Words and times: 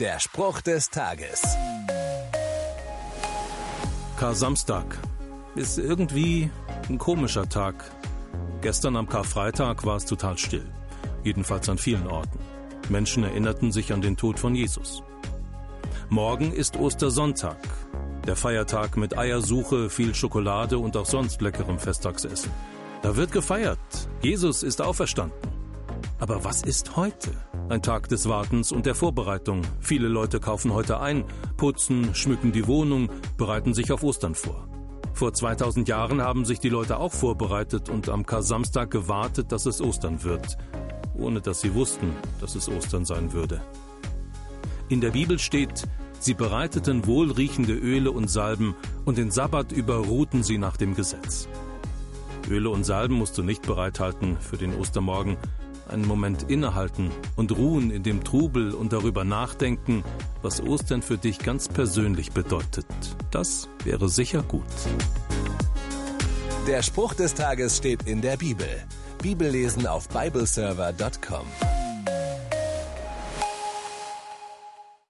Der 0.00 0.20
Spruch 0.20 0.60
des 0.60 0.90
Tages. 0.90 1.42
Kar-Samstag 4.16 4.96
ist 5.56 5.76
irgendwie 5.76 6.52
ein 6.88 6.98
komischer 6.98 7.48
Tag. 7.48 7.90
Gestern 8.60 8.94
am 8.94 9.08
Karfreitag 9.08 9.84
war 9.84 9.96
es 9.96 10.04
total 10.04 10.38
still. 10.38 10.64
Jedenfalls 11.24 11.68
an 11.68 11.78
vielen 11.78 12.06
Orten. 12.06 12.38
Menschen 12.88 13.24
erinnerten 13.24 13.72
sich 13.72 13.92
an 13.92 14.00
den 14.00 14.16
Tod 14.16 14.38
von 14.38 14.54
Jesus. 14.54 15.02
Morgen 16.10 16.52
ist 16.52 16.76
Ostersonntag. 16.76 17.58
Der 18.24 18.36
Feiertag 18.36 18.96
mit 18.96 19.18
Eiersuche, 19.18 19.90
viel 19.90 20.14
Schokolade 20.14 20.78
und 20.78 20.96
auch 20.96 21.06
sonst 21.06 21.42
leckerem 21.42 21.80
Festtagsessen. 21.80 22.52
Da 23.02 23.16
wird 23.16 23.32
gefeiert. 23.32 23.80
Jesus 24.22 24.62
ist 24.62 24.80
auferstanden. 24.80 25.47
Aber 26.20 26.44
was 26.44 26.62
ist 26.62 26.96
heute? 26.96 27.30
Ein 27.68 27.82
Tag 27.82 28.08
des 28.08 28.28
Wartens 28.28 28.72
und 28.72 28.86
der 28.86 28.96
Vorbereitung. 28.96 29.62
Viele 29.80 30.08
Leute 30.08 30.40
kaufen 30.40 30.72
heute 30.72 31.00
ein, 31.00 31.24
putzen, 31.56 32.14
schmücken 32.14 32.50
die 32.50 32.66
Wohnung, 32.66 33.08
bereiten 33.36 33.72
sich 33.72 33.92
auf 33.92 34.02
Ostern 34.02 34.34
vor. 34.34 34.68
Vor 35.12 35.32
2000 35.32 35.88
Jahren 35.88 36.20
haben 36.20 36.44
sich 36.44 36.58
die 36.58 36.68
Leute 36.68 36.98
auch 36.98 37.12
vorbereitet 37.12 37.88
und 37.88 38.08
am 38.08 38.26
Kar-Samstag 38.26 38.90
gewartet, 38.90 39.52
dass 39.52 39.66
es 39.66 39.80
Ostern 39.80 40.24
wird, 40.24 40.58
ohne 41.16 41.40
dass 41.40 41.60
sie 41.60 41.74
wussten, 41.74 42.12
dass 42.40 42.56
es 42.56 42.68
Ostern 42.68 43.04
sein 43.04 43.32
würde. 43.32 43.62
In 44.88 45.00
der 45.00 45.10
Bibel 45.10 45.38
steht, 45.38 45.84
sie 46.18 46.34
bereiteten 46.34 47.06
wohlriechende 47.06 47.74
Öle 47.74 48.10
und 48.10 48.28
Salben 48.28 48.74
und 49.04 49.18
den 49.18 49.30
Sabbat 49.30 49.70
über 49.70 49.96
ruhten 49.98 50.42
sie 50.42 50.58
nach 50.58 50.76
dem 50.76 50.94
Gesetz. 50.94 51.48
Öle 52.48 52.70
und 52.70 52.84
Salben 52.84 53.16
musst 53.16 53.36
du 53.38 53.42
nicht 53.42 53.62
bereithalten 53.62 54.38
für 54.40 54.56
den 54.56 54.74
Ostermorgen, 54.74 55.36
einen 55.90 56.06
Moment 56.06 56.44
innehalten 56.50 57.10
und 57.36 57.56
ruhen 57.56 57.90
in 57.90 58.02
dem 58.02 58.24
Trubel 58.24 58.74
und 58.74 58.92
darüber 58.92 59.24
nachdenken, 59.24 60.04
was 60.42 60.60
Ostern 60.60 61.02
für 61.02 61.18
dich 61.18 61.38
ganz 61.38 61.68
persönlich 61.68 62.32
bedeutet. 62.32 62.86
Das 63.30 63.68
wäre 63.84 64.08
sicher 64.08 64.42
gut. 64.42 64.62
Der 66.66 66.82
Spruch 66.82 67.14
des 67.14 67.34
Tages 67.34 67.76
steht 67.76 68.02
in 68.02 68.20
der 68.20 68.36
Bibel. 68.36 68.68
Bibellesen 69.22 69.86
auf 69.86 70.08
bibleserver.com. 70.08 71.46